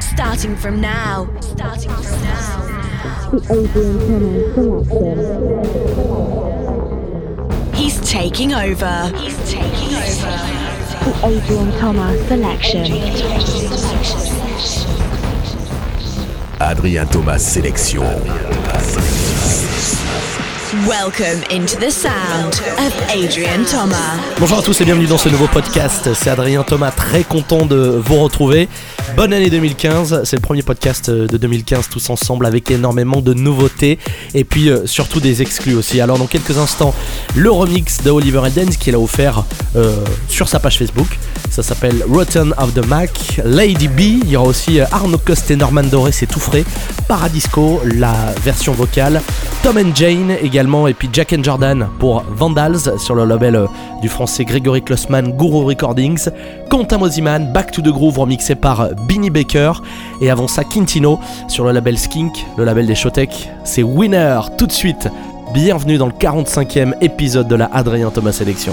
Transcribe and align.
Starting 0.00 0.56
from 0.56 0.80
now. 0.80 1.28
Starting 1.40 1.90
from 1.90 2.22
now. 2.22 2.66
The 3.30 3.38
Adrian 3.50 3.98
Thomas 4.54 4.88
selection. 4.88 5.48
He's 7.74 8.00
taking 8.08 8.52
over. 8.54 9.12
He's 9.16 9.38
taking 9.50 9.94
over. 9.94 10.36
The 11.04 11.12
Adrian 11.24 11.70
Thomas 11.78 12.28
selection. 12.28 12.92
Adrien 16.60 17.06
Thomas 17.08 17.42
sélection. 17.46 19.27
Welcome 20.68 21.42
into 21.50 21.78
the 21.80 21.90
sound 21.90 22.60
of 22.76 22.92
Adrian 23.08 23.64
Thomas. 23.64 24.18
Bonjour 24.38 24.58
à 24.58 24.62
tous 24.62 24.78
et 24.82 24.84
bienvenue 24.84 25.06
dans 25.06 25.16
ce 25.16 25.30
nouveau 25.30 25.46
podcast. 25.46 26.12
C'est 26.12 26.28
Adrien 26.28 26.62
Thomas, 26.62 26.90
très 26.90 27.24
content 27.24 27.64
de 27.64 27.98
vous 28.04 28.16
retrouver. 28.16 28.68
Bonne 29.16 29.32
année 29.32 29.48
2015, 29.48 30.24
c'est 30.24 30.36
le 30.36 30.42
premier 30.42 30.62
podcast 30.62 31.10
de 31.10 31.38
2015 31.38 31.88
tous 31.88 32.10
ensemble 32.10 32.44
avec 32.44 32.70
énormément 32.70 33.22
de 33.22 33.32
nouveautés 33.32 33.98
et 34.34 34.44
puis 34.44 34.68
euh, 34.68 34.84
surtout 34.84 35.20
des 35.20 35.40
exclus 35.40 35.74
aussi. 35.74 36.02
Alors 36.02 36.18
dans 36.18 36.26
quelques 36.26 36.58
instants, 36.58 36.94
le 37.34 37.50
remix 37.50 38.02
de 38.02 38.10
Oliver 38.10 38.42
Eldens 38.44 38.76
qu'il 38.78 38.94
a 38.94 38.98
offert 39.00 39.44
euh, 39.74 39.96
sur 40.28 40.50
sa 40.50 40.60
page 40.60 40.76
Facebook. 40.76 41.18
Ça 41.50 41.62
s'appelle 41.62 42.04
Rotten 42.06 42.52
of 42.58 42.74
the 42.74 42.86
Mac, 42.86 43.40
Lady 43.42 43.88
B. 43.88 44.00
Il 44.00 44.28
y 44.28 44.36
aura 44.36 44.48
aussi 44.48 44.80
euh, 44.80 44.84
Arnaud 44.92 45.18
Coste 45.18 45.50
et 45.50 45.56
Norman 45.56 45.84
Doré, 45.84 46.12
c'est 46.12 46.26
tout 46.26 46.40
frais. 46.40 46.64
Paradisco, 47.08 47.80
la 47.84 48.34
version 48.44 48.74
vocale. 48.74 49.22
Tom 49.62 49.78
and 49.78 49.92
Jane 49.94 50.36
également 50.42 50.57
et 50.58 50.94
puis 50.94 51.08
Jack 51.12 51.32
Jordan 51.40 51.86
pour 52.00 52.24
Vandals 52.32 52.98
sur 52.98 53.14
le 53.14 53.24
label 53.24 53.54
euh, 53.54 53.66
du 54.02 54.08
français 54.08 54.44
Gregory 54.44 54.82
Klossman, 54.82 55.30
Guru 55.36 55.64
Recordings. 55.64 56.28
Quentin 56.68 56.98
Mosiman, 56.98 57.52
Back 57.52 57.70
to 57.70 57.80
the 57.80 57.90
Groove 57.90 58.18
remixé 58.18 58.56
par 58.56 58.88
Binny 59.06 59.30
Baker. 59.30 59.74
Et 60.20 60.30
avant 60.30 60.48
ça, 60.48 60.64
Quintino 60.64 61.20
sur 61.46 61.64
le 61.64 61.70
label 61.70 61.96
Skink, 61.96 62.44
le 62.56 62.64
label 62.64 62.86
des 62.86 62.96
Showtech. 62.96 63.48
C'est 63.62 63.84
Winner 63.84 64.40
tout 64.56 64.66
de 64.66 64.72
suite. 64.72 65.08
Bienvenue 65.54 65.96
dans 65.96 66.06
le 66.06 66.12
45e 66.12 66.94
épisode 67.02 67.46
de 67.46 67.54
la 67.54 67.66
Adrien 67.66 68.10
Thomas 68.10 68.32
Sélection. 68.32 68.72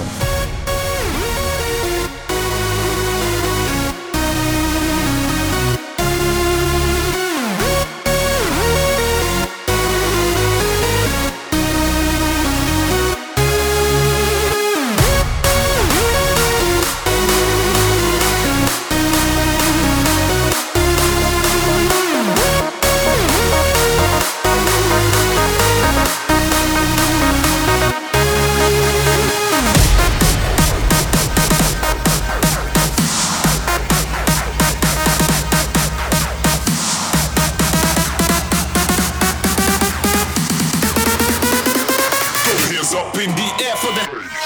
For 43.76 43.92
the. 43.92 44.45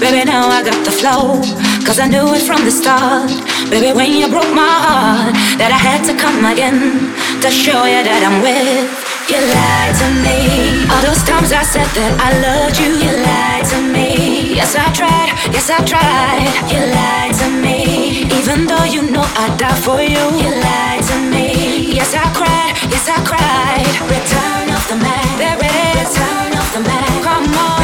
Cause 0.00 0.14
I 0.14 0.62
got 0.62 0.84
the 0.84 0.90
flow, 0.90 1.40
'cause 1.84 1.98
I 2.00 2.06
knew 2.06 2.34
it 2.34 2.42
from 2.42 2.64
the 2.64 2.70
start, 2.70 3.30
baby, 3.70 3.92
when 3.92 4.12
you 4.12 4.28
broke 4.28 4.52
my 4.54 4.74
heart, 4.86 5.34
that 5.58 5.70
I 5.70 5.80
had 5.88 6.02
to 6.08 6.14
come 6.14 6.44
again. 6.44 7.12
to 7.40 7.50
show 7.50 7.84
you 7.88 8.02
that 8.04 8.20
I'm 8.28 8.42
with. 8.44 8.84
You 9.32 9.40
lied 9.40 9.94
to 10.02 10.08
me. 10.20 10.84
All 10.92 11.00
those 11.00 11.22
times 11.24 11.52
I 11.52 11.64
said 11.64 11.88
that 11.96 12.12
I 12.20 12.28
loved 12.44 12.76
you, 12.76 12.90
you 13.00 13.12
lied 13.16 13.64
to 13.72 13.78
me. 13.80 14.56
Yes, 14.60 14.76
I 14.76 14.92
tried, 14.92 15.32
yes, 15.48 15.70
I 15.72 15.80
tried. 15.92 16.52
You 16.68 16.80
lied 16.84 17.32
to 17.40 17.48
me. 17.64 18.28
Even 18.28 18.66
though 18.68 18.84
you 18.84 19.02
know 19.08 19.24
I'd 19.40 19.56
die 19.56 19.80
for 19.80 20.02
you, 20.02 20.24
you 20.42 20.50
lied 20.52 21.02
to 21.10 21.16
me. 21.32 21.96
Yes, 21.96 22.12
I 22.12 22.28
cried, 22.36 22.76
yes, 22.92 23.08
I 23.08 23.18
cried. 23.24 23.88
Return 24.04 24.68
of 24.76 24.84
the 24.90 24.96
man. 25.00 25.28
There 25.40 25.56
it 25.56 25.76
is. 25.96 26.12
Return 26.12 26.52
of 26.60 26.68
the 26.76 26.82
man. 26.84 27.12
Come 27.24 27.48
on. 27.56 27.79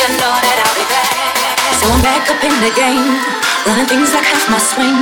You 0.00 0.08
know 0.16 0.32
that 0.32 0.56
I'll 0.64 0.76
be 0.80 0.86
back. 0.88 1.12
So 1.76 1.84
I'm 1.92 2.00
back 2.00 2.24
up 2.32 2.40
in 2.40 2.56
the 2.64 2.72
game, 2.72 3.20
running 3.68 3.84
things 3.84 4.16
like 4.16 4.24
half 4.24 4.48
my 4.48 4.56
swing, 4.56 4.96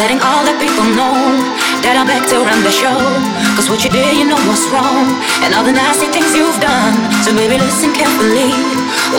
letting 0.00 0.24
all 0.24 0.40
the 0.40 0.56
people 0.56 0.88
know 0.96 1.12
that 1.84 2.00
I'm 2.00 2.08
back 2.08 2.24
to 2.32 2.40
run 2.40 2.64
the 2.64 2.72
show. 2.72 2.96
Cause 3.60 3.68
what 3.68 3.84
you 3.84 3.92
did, 3.92 4.16
you 4.16 4.24
know 4.24 4.40
what's 4.48 4.64
wrong, 4.72 5.20
and 5.44 5.52
all 5.52 5.68
the 5.68 5.76
nasty 5.76 6.08
things 6.08 6.32
you've 6.32 6.56
done. 6.64 6.96
So 7.28 7.36
baby, 7.36 7.60
listen 7.60 7.92
carefully 7.92 8.56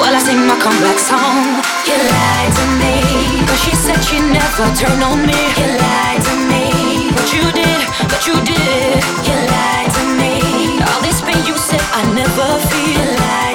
while 0.01 0.09
I 0.09 0.17
sing 0.17 0.41
my 0.49 0.57
comeback 0.57 0.97
song. 0.97 1.61
You 1.85 1.93
lied 1.93 2.49
to 2.57 2.65
me, 2.81 2.97
cause 3.45 3.61
she 3.61 3.77
said 3.77 4.01
she 4.01 4.17
never 4.17 4.65
turned 4.73 5.05
on 5.05 5.29
me. 5.29 5.37
You 5.61 5.77
lied 5.77 6.25
to 6.25 6.35
me, 6.49 7.13
but 7.13 7.29
you 7.29 7.45
did, 7.53 7.85
but 8.09 8.25
you 8.25 8.33
did. 8.49 8.97
You 9.29 9.37
lied 9.37 9.93
to 9.93 10.03
me, 10.17 10.81
all 10.89 11.05
this 11.05 11.21
pain 11.21 11.37
you 11.45 11.53
said 11.53 11.85
I 11.93 12.01
never 12.17 12.49
feel. 12.65 12.97
You 12.97 13.48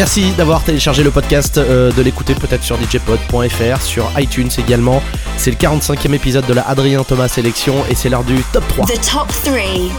Merci 0.00 0.30
d'avoir 0.32 0.64
téléchargé 0.64 1.02
le 1.02 1.10
podcast, 1.10 1.58
euh, 1.58 1.92
de 1.92 2.00
l'écouter 2.00 2.34
peut-être 2.34 2.62
sur 2.64 2.78
djpod.fr, 2.90 3.82
sur 3.82 4.10
iTunes 4.18 4.48
également. 4.56 5.02
C'est 5.36 5.50
le 5.50 5.58
45e 5.58 6.14
épisode 6.14 6.46
de 6.46 6.54
la 6.54 6.62
Adrien 6.62 7.04
Thomas 7.04 7.28
Sélection 7.28 7.74
et 7.90 7.94
c'est 7.94 8.08
l'heure 8.08 8.24
du 8.24 8.36
top 8.50 8.66
3. 8.68 8.86
The 8.86 8.98
top 9.02 9.28
three. 9.44 9.90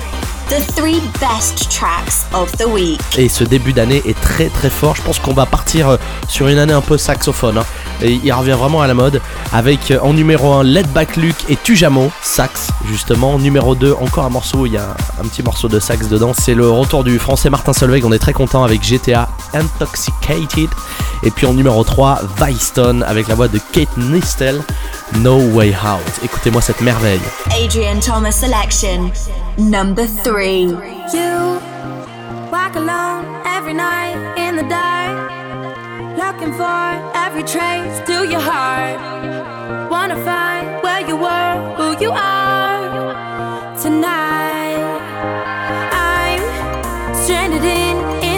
The 0.49 0.75
three 0.75 0.99
best 1.19 1.69
tracks 1.69 2.25
of 2.33 2.51
the 2.57 2.65
week. 2.65 2.99
Et 3.19 3.29
ce 3.29 3.43
début 3.43 3.73
d'année 3.73 4.01
est 4.07 4.19
très 4.19 4.47
très 4.47 4.71
fort. 4.71 4.95
Je 4.95 5.03
pense 5.03 5.19
qu'on 5.19 5.33
va 5.35 5.45
partir 5.45 5.87
euh, 5.87 5.97
sur 6.27 6.47
une 6.47 6.57
année 6.57 6.73
un 6.73 6.81
peu 6.81 6.97
saxophone. 6.97 7.59
hein. 7.59 7.65
Et 8.01 8.19
il 8.23 8.33
revient 8.33 8.57
vraiment 8.59 8.81
à 8.81 8.87
la 8.87 8.95
mode 8.95 9.21
avec 9.53 9.91
euh, 9.91 9.99
en 10.01 10.13
numéro 10.13 10.51
1 10.51 10.63
Let 10.63 10.85
Back 10.95 11.15
Luke 11.15 11.45
et 11.47 11.57
Tujamo, 11.57 12.11
sax 12.23 12.69
justement. 12.89 13.37
Numéro 13.37 13.75
2, 13.75 13.93
encore 14.01 14.25
un 14.25 14.29
morceau, 14.29 14.65
il 14.65 14.73
y 14.73 14.77
a 14.77 14.81
un, 14.85 15.23
un 15.23 15.27
petit 15.27 15.43
morceau 15.43 15.67
de 15.67 15.79
sax 15.79 16.07
dedans. 16.09 16.33
C'est 16.35 16.55
le 16.55 16.67
retour 16.67 17.03
du 17.03 17.19
français 17.19 17.51
Martin 17.51 17.71
Solveig. 17.73 18.01
On 18.03 18.11
est 18.11 18.17
très 18.19 18.33
content 18.33 18.63
avec 18.63 18.83
GTA 18.83 19.29
Intoxicated. 19.53 20.69
Et 21.23 21.31
puis 21.31 21.45
en 21.45 21.53
numéro 21.53 21.83
3, 21.83 22.21
Vicestone 22.37 23.03
avec 23.03 23.27
la 23.27 23.35
voix 23.35 23.47
de 23.47 23.59
Kate 23.71 23.95
Nistel, 23.97 24.61
No 25.19 25.37
Way 25.37 25.75
Out. 25.83 26.23
Écoutez-moi 26.23 26.61
cette 26.61 26.81
merveille. 26.81 27.21
Adrian 27.63 27.99
Thomas 27.99 28.31
selection. 28.31 29.11
Number 29.57 30.05
three. 30.23 30.67
You 31.13 31.59
walk 32.51 32.75
alone 32.75 33.25
every 33.45 33.73
night 33.73 34.15
in 34.37 34.55
the 34.55 34.63
dark, 34.63 35.31
looking 36.17 36.53
for 36.53 37.11
every 37.15 37.43
trace 37.43 38.01
to 38.07 38.25
your 38.27 38.41
heart. 38.41 38.99
Wanna 39.91 40.15
find 40.23 40.81
where 40.81 41.01
you 41.07 41.17
were, 41.17 41.75
who 41.77 42.03
you 42.03 42.11
are 42.11 43.75
tonight. 43.81 44.79
I'm 45.91 46.41
stranded 47.13 47.63
in 47.63 48.30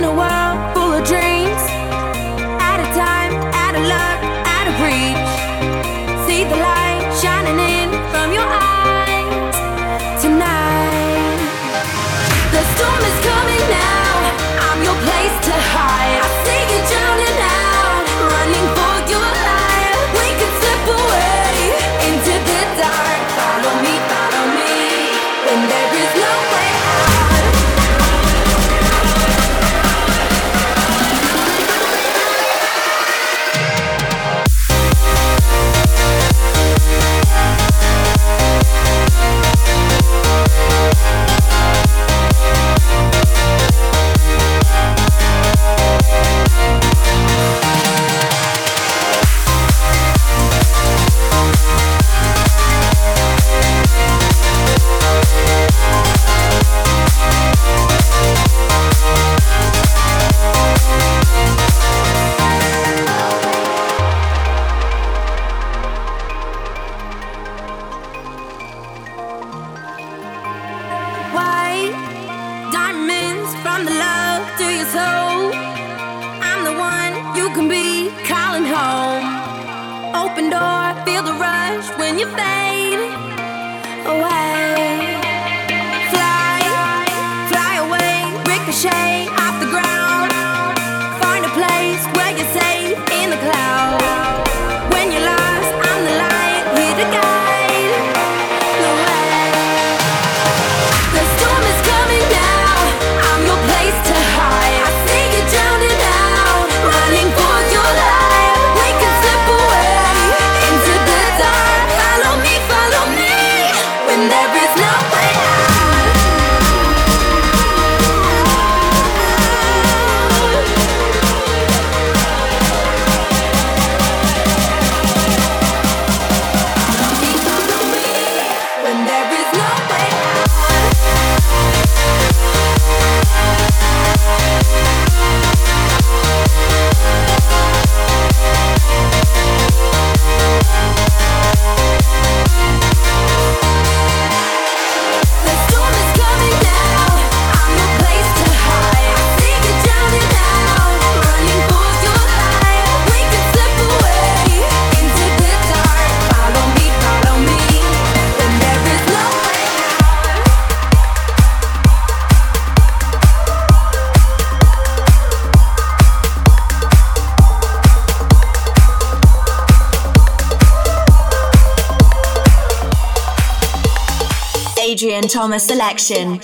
Thomas 175.33 175.65
selection. 175.65 176.39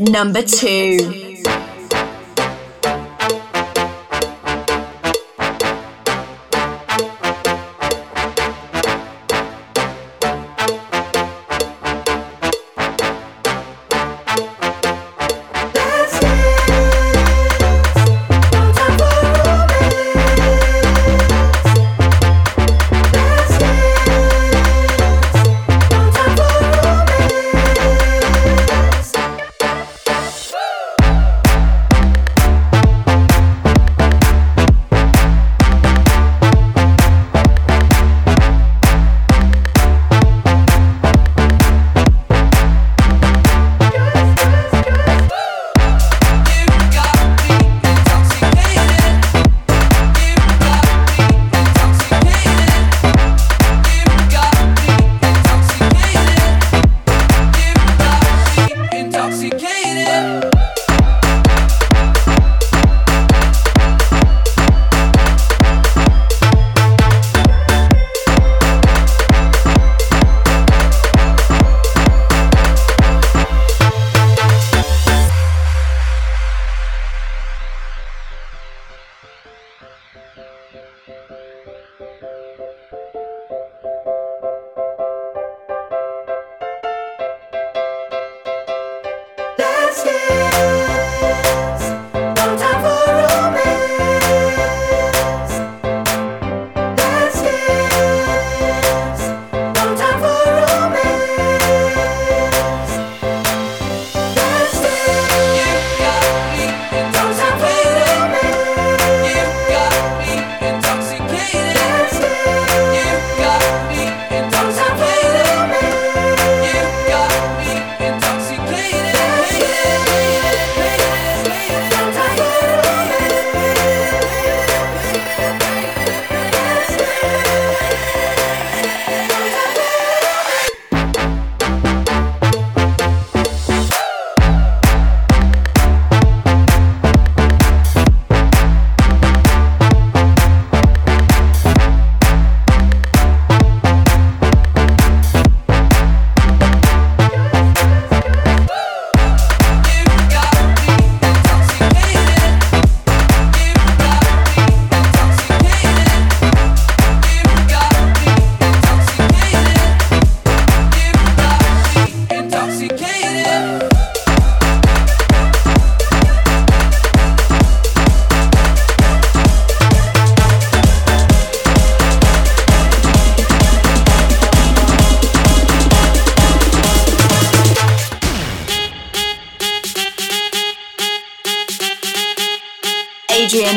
Number 0.00 0.40
two. 0.40 1.21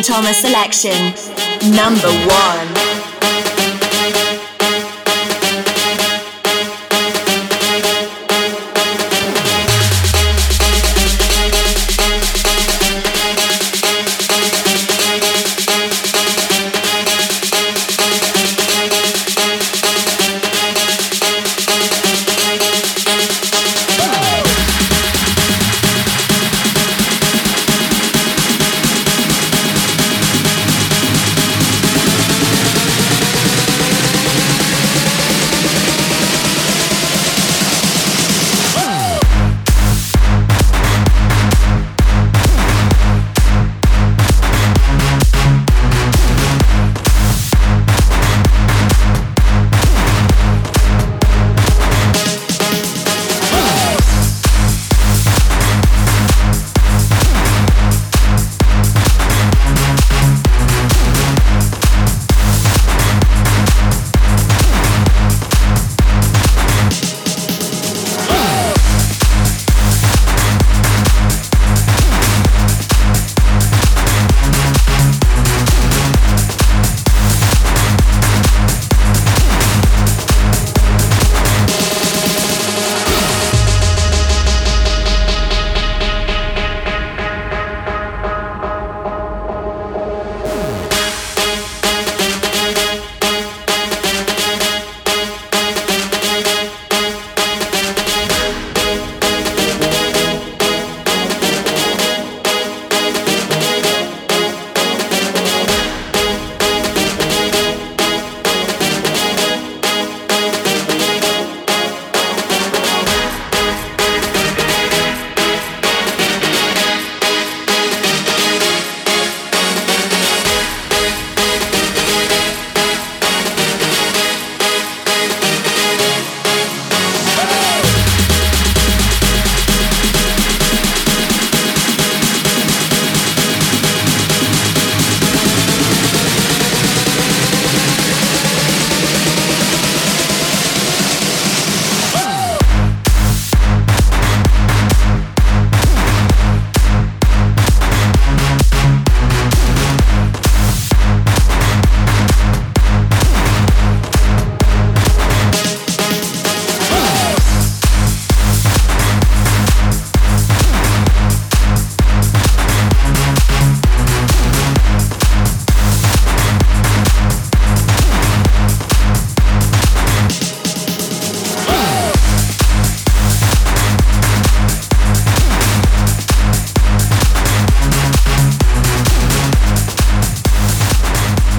Thomas 0.01 0.38
selection. 0.38 1.13
Number 1.71 2.10
one. 2.27 2.74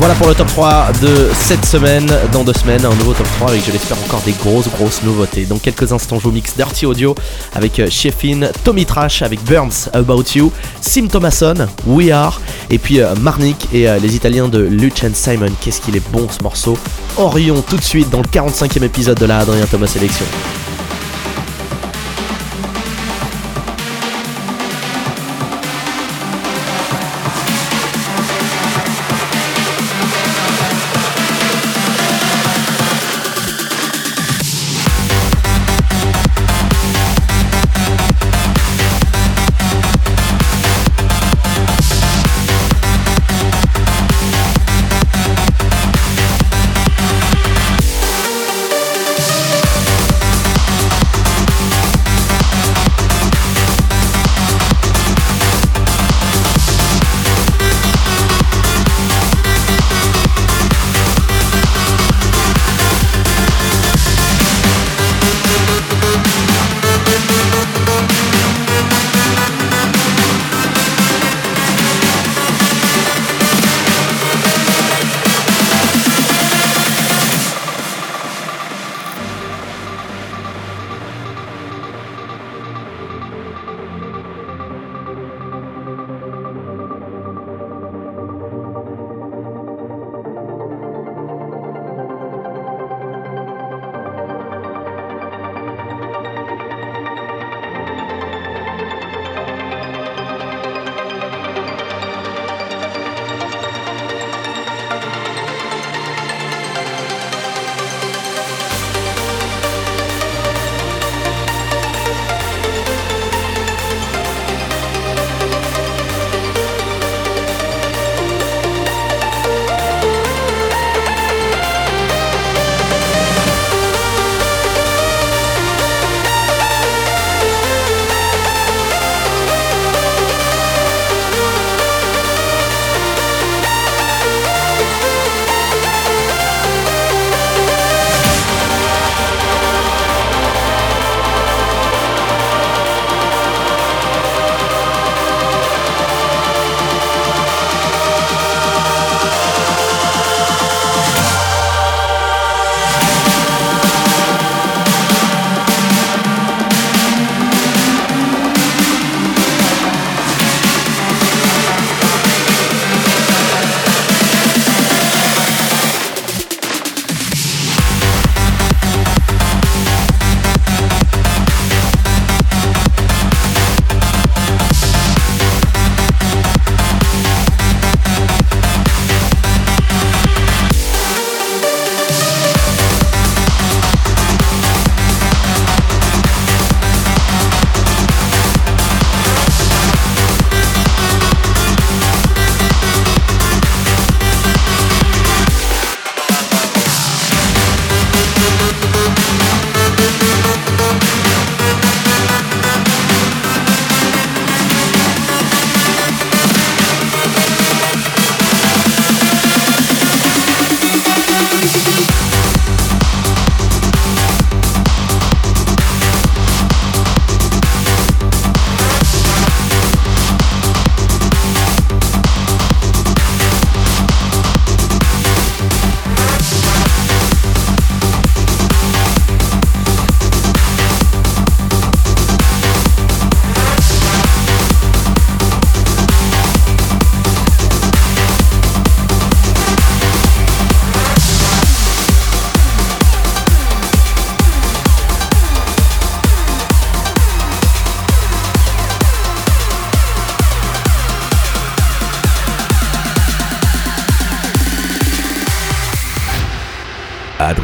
Voilà 0.06 0.20
pour 0.20 0.28
le 0.28 0.36
top 0.36 0.46
3 0.46 0.92
de 1.02 1.30
cette 1.34 1.64
semaine. 1.64 2.08
Dans 2.32 2.44
deux 2.44 2.52
semaines, 2.52 2.84
un 2.84 2.94
nouveau 2.94 3.12
top 3.12 3.26
3 3.38 3.48
avec, 3.50 3.66
je 3.66 3.72
l'espère, 3.72 3.98
encore 4.04 4.20
des 4.20 4.30
grosses, 4.34 4.68
grosses 4.68 5.02
nouveautés. 5.02 5.46
Dans 5.46 5.58
quelques 5.58 5.92
instants, 5.92 6.20
je 6.20 6.22
vous 6.22 6.30
mixe 6.30 6.54
Dirty 6.56 6.86
Audio 6.86 7.16
avec 7.56 7.80
euh, 7.80 7.90
Sheffin, 7.90 8.42
Tommy 8.62 8.86
Trash 8.86 9.22
avec 9.22 9.42
Burns 9.42 9.88
About 9.92 10.22
You, 10.36 10.52
Sim 10.80 11.08
Thomason, 11.08 11.66
We 11.88 12.12
Are, 12.12 12.40
et 12.70 12.78
puis 12.78 13.00
euh, 13.00 13.16
Marnik 13.16 13.66
et 13.72 13.88
euh, 13.88 13.98
les 13.98 14.14
Italiens 14.14 14.46
de 14.46 14.60
Luch 14.60 15.02
and 15.02 15.14
Simon. 15.14 15.50
Qu'est-ce 15.60 15.80
qu'il 15.80 15.96
est 15.96 16.12
bon 16.12 16.28
ce 16.30 16.40
morceau. 16.40 16.78
Orion 17.16 17.60
tout 17.62 17.76
de 17.76 17.82
suite 17.82 18.08
dans 18.08 18.20
le 18.20 18.28
45e 18.28 18.84
épisode 18.84 19.18
de 19.18 19.26
la 19.26 19.38
Adrien 19.40 19.66
Thomas 19.66 19.88
Sélection. 19.88 20.26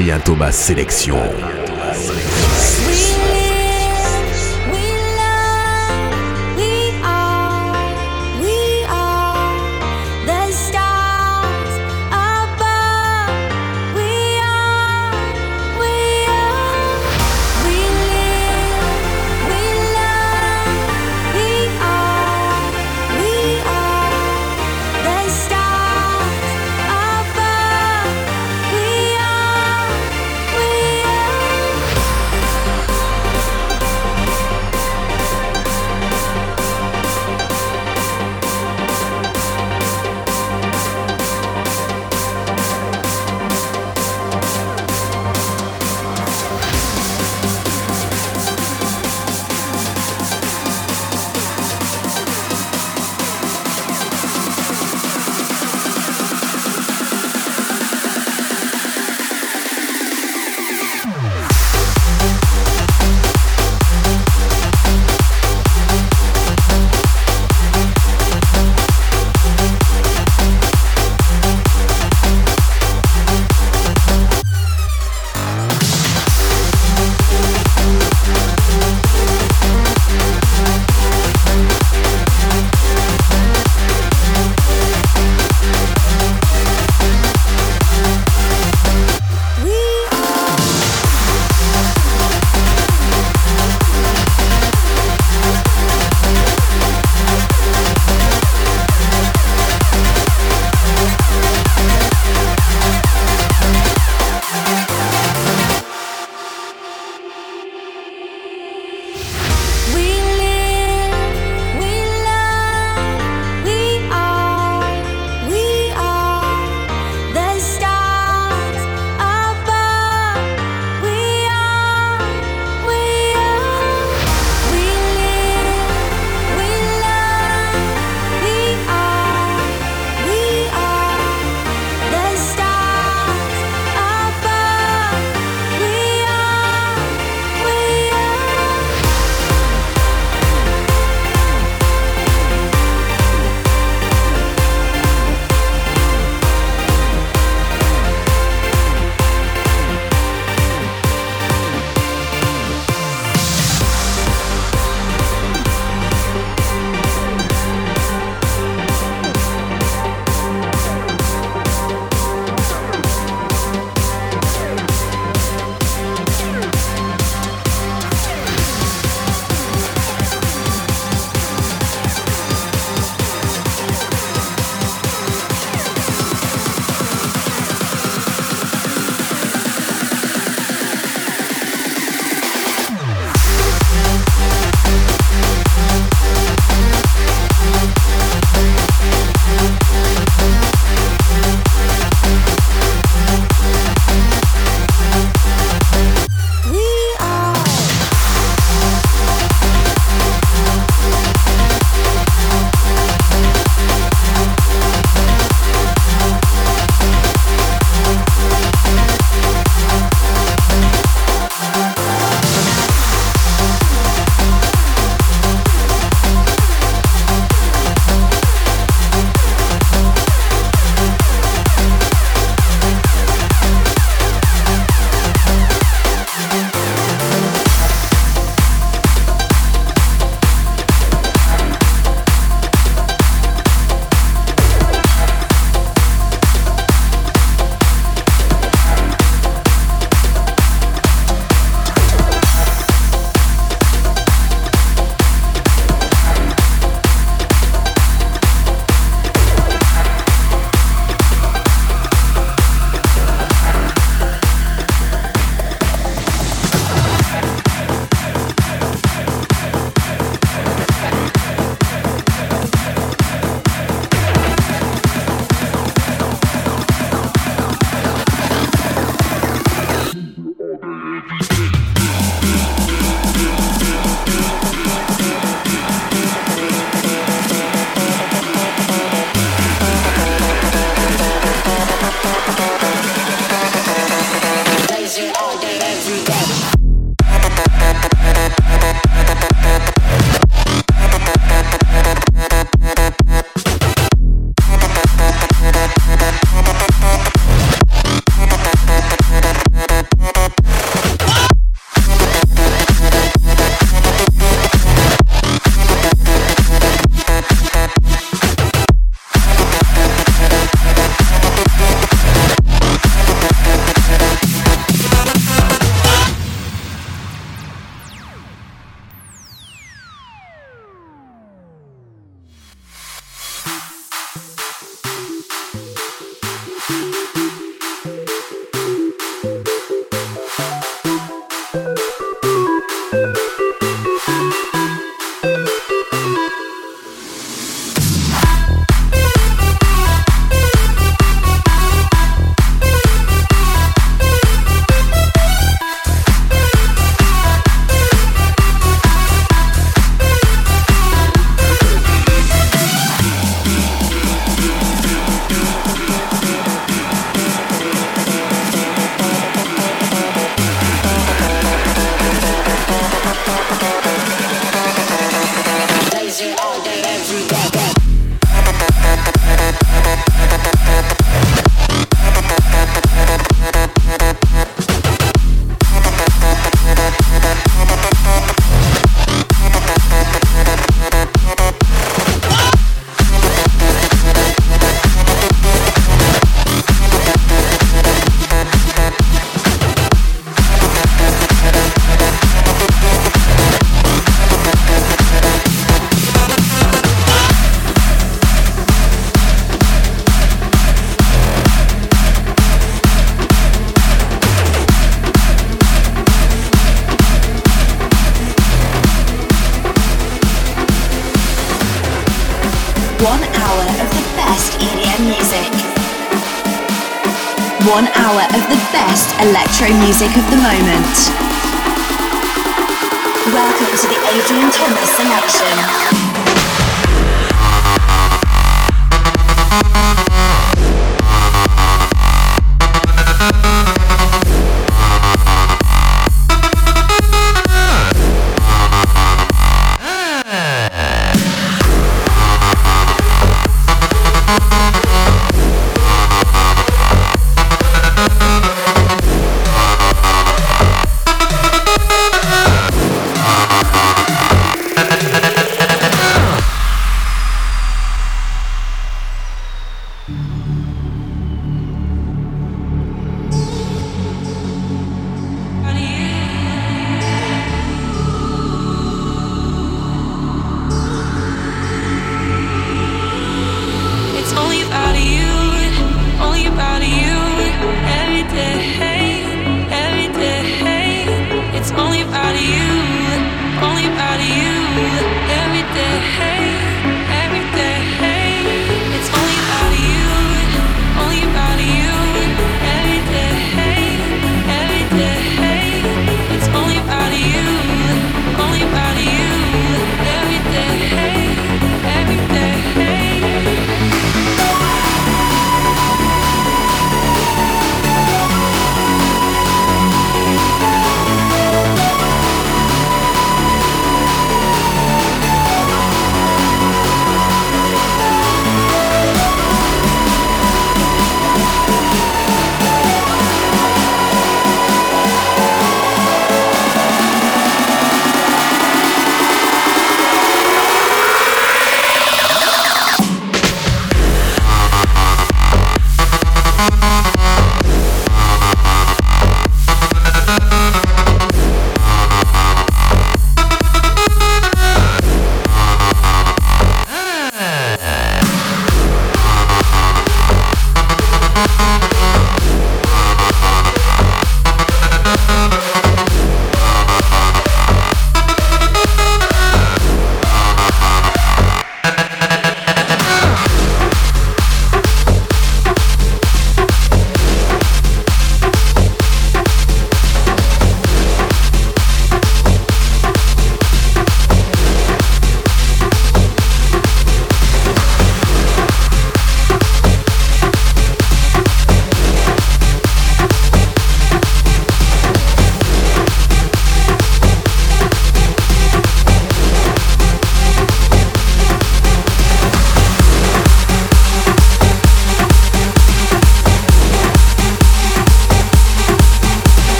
Adrien 0.00 0.18
Thomas 0.18 0.52
Sélection. 0.52 1.59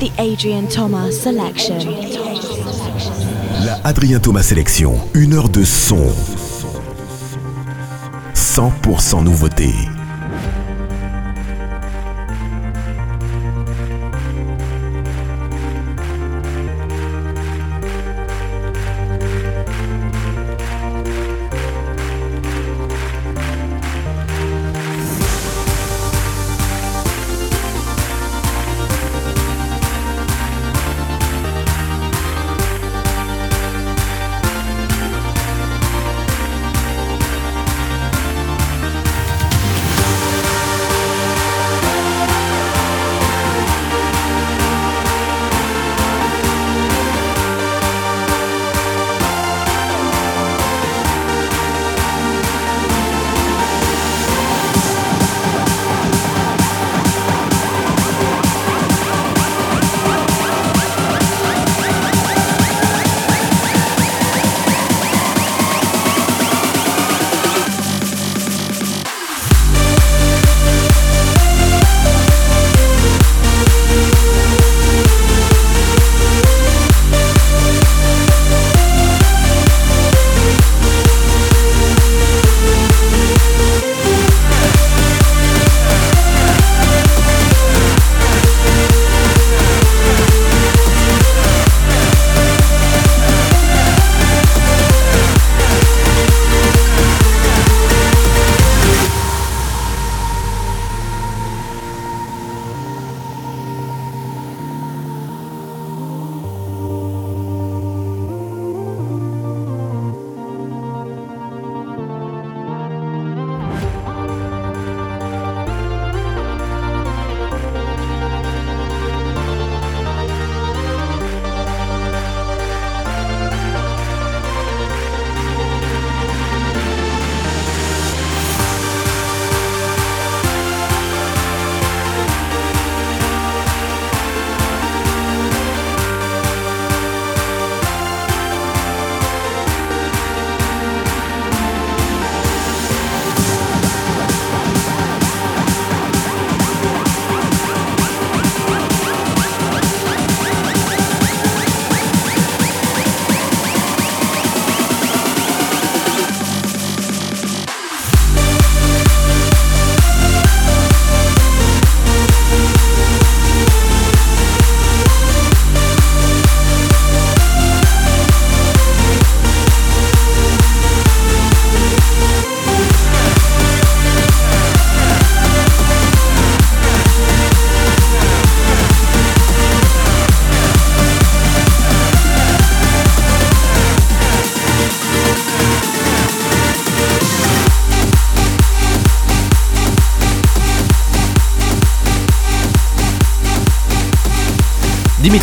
The 0.00 0.10
Adrian 0.18 0.66
Thomas 0.66 1.12
Selection. 1.12 1.78
La 3.64 3.80
Adrien 3.84 4.18
Thomas 4.18 4.42
Selection. 4.42 4.98
Une 5.14 5.34
heure 5.34 5.48
de 5.48 5.62
son. 5.62 6.08
100% 8.34 9.22
nouveauté. 9.22 9.70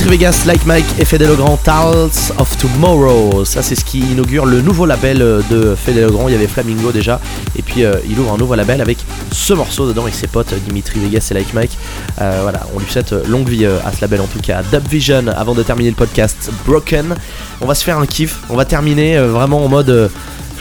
Dimitri 0.01 0.17
Vegas, 0.17 0.45
Like 0.47 0.65
Mike 0.65 0.85
et 0.97 1.05
Fede 1.05 1.21
Legrand, 1.21 1.57
Tales 1.57 2.09
of 2.39 2.57
Tomorrow. 2.57 3.45
Ça, 3.45 3.61
c'est 3.61 3.75
ce 3.75 3.85
qui 3.85 3.99
inaugure 3.99 4.47
le 4.47 4.59
nouveau 4.59 4.87
label 4.87 5.21
euh, 5.21 5.41
de 5.51 5.75
Fede 5.75 5.97
Legrand. 5.97 6.27
Il 6.27 6.31
y 6.31 6.35
avait 6.35 6.47
Flamingo 6.47 6.91
déjà, 6.91 7.19
et 7.55 7.61
puis 7.61 7.83
euh, 7.85 7.93
il 8.09 8.19
ouvre 8.19 8.33
un 8.33 8.37
nouveau 8.37 8.55
label 8.55 8.81
avec 8.81 8.97
ce 9.31 9.53
morceau 9.53 9.87
dedans 9.87 10.01
avec 10.01 10.15
ses 10.15 10.25
potes 10.25 10.55
Dimitri 10.65 10.99
Vegas 10.99 11.27
et 11.29 11.35
Like 11.35 11.53
Mike. 11.53 11.77
Euh, 12.19 12.39
voilà, 12.41 12.61
on 12.75 12.79
lui 12.79 12.89
souhaite 12.89 13.11
longue 13.27 13.47
vie 13.47 13.65
euh, 13.65 13.77
à 13.85 13.91
ce 13.91 14.01
label 14.01 14.21
en 14.21 14.27
tout 14.27 14.39
cas. 14.39 14.63
Dub 14.71 14.87
Vision, 14.87 15.27
avant 15.27 15.53
de 15.53 15.61
terminer 15.61 15.91
le 15.91 15.95
podcast, 15.95 16.49
Broken. 16.65 17.15
On 17.61 17.67
va 17.67 17.75
se 17.75 17.83
faire 17.83 17.99
un 17.99 18.07
kiff. 18.07 18.39
On 18.49 18.55
va 18.55 18.65
terminer 18.65 19.17
euh, 19.17 19.27
vraiment 19.27 19.63
en 19.63 19.67
mode. 19.67 20.09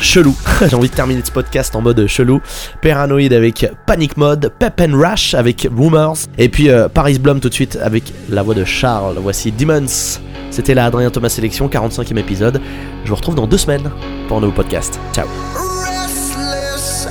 Chelou. 0.00 0.34
J'ai 0.68 0.74
envie 0.74 0.88
de 0.88 0.94
terminer 0.94 1.22
ce 1.24 1.30
podcast 1.30 1.74
en 1.76 1.82
mode 1.82 2.06
chelou. 2.06 2.40
Paranoid 2.82 3.32
avec 3.32 3.66
Panic 3.86 4.16
Mode, 4.16 4.52
Pep 4.58 4.80
and 4.80 4.96
Rush 4.96 5.34
avec 5.34 5.68
Rumors, 5.76 6.18
et 6.38 6.48
puis 6.48 6.70
euh, 6.70 6.88
Paris 6.88 7.18
Blum 7.18 7.40
tout 7.40 7.48
de 7.48 7.54
suite 7.54 7.78
avec 7.82 8.12
la 8.28 8.42
voix 8.42 8.54
de 8.54 8.64
Charles. 8.64 9.18
Voici 9.18 9.52
Demons. 9.52 10.18
C'était 10.50 10.74
la 10.74 10.86
Adrien 10.86 11.10
Thomas 11.10 11.28
Sélection, 11.28 11.68
45e 11.68 12.18
épisode. 12.18 12.60
Je 13.04 13.08
vous 13.08 13.16
retrouve 13.16 13.34
dans 13.36 13.46
deux 13.46 13.58
semaines 13.58 13.90
pour 14.26 14.38
un 14.38 14.40
nouveau 14.40 14.52
podcast. 14.52 14.98
Ciao. 15.12 15.26
Restless, 15.54 17.06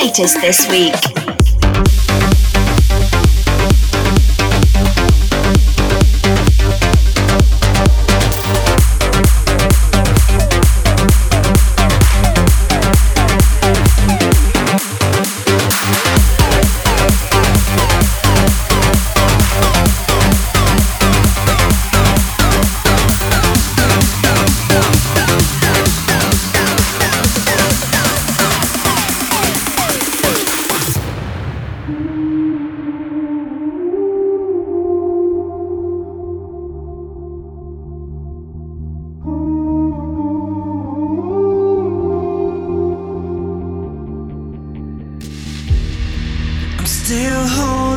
latest 0.00 0.40
this 0.40 0.68
week. 0.68 1.17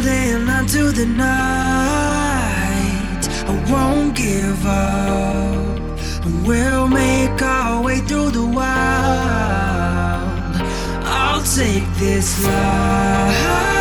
holding 0.02 0.50
on 0.50 0.66
to 0.66 0.92
the 0.92 1.06
night. 1.06 2.42
I 3.48 3.72
won't 3.72 4.16
give 4.16 4.66
up. 4.66 5.80
We'll 6.46 6.88
make 6.88 7.42
our 7.42 7.84
way 7.84 8.00
through 8.00 8.32
the 8.32 8.46
wild. 8.46 8.62
I'll 11.06 11.44
take 11.44 11.86
this 11.98 12.44
life. 12.44 13.81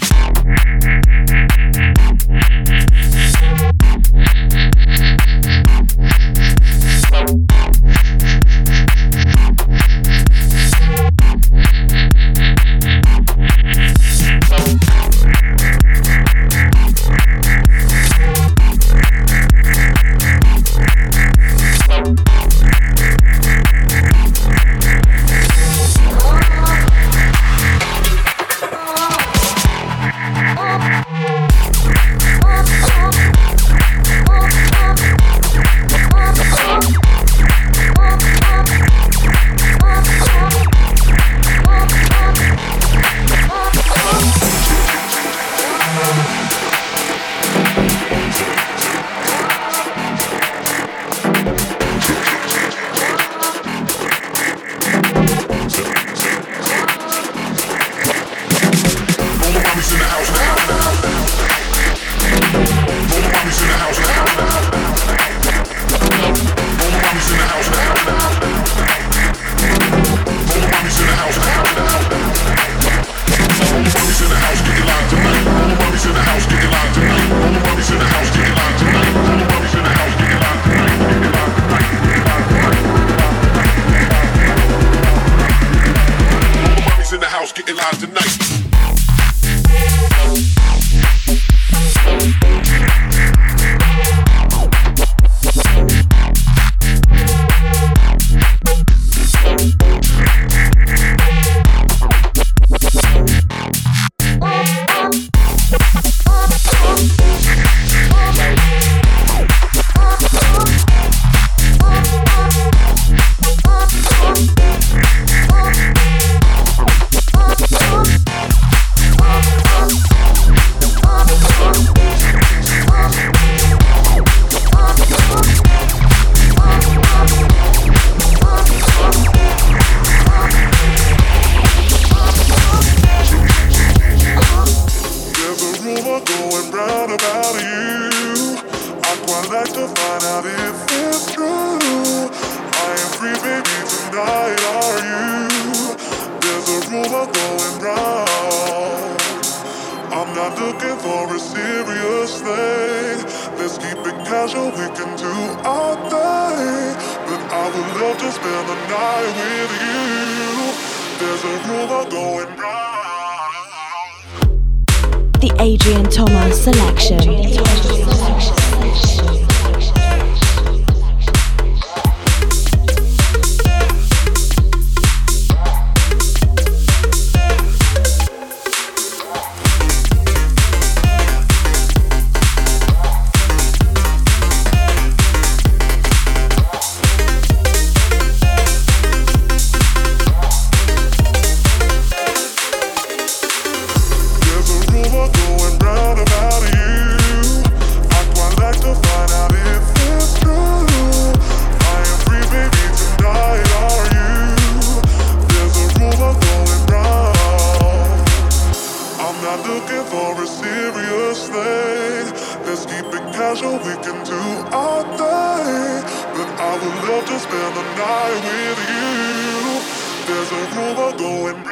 would 216.81 217.09
love 217.09 217.25
to 217.25 217.39
spend 217.39 217.75
the 217.75 217.83
night 217.95 218.41
with 218.43 218.79
you. 218.89 219.81
There's 220.25 220.51
a 220.51 220.61
rumor 220.75 221.11
going. 221.17 221.70